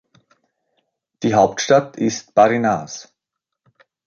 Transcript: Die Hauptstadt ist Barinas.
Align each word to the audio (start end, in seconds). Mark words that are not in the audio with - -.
Die 1.21 1.35
Hauptstadt 1.35 1.95
ist 1.95 2.33
Barinas. 2.33 3.13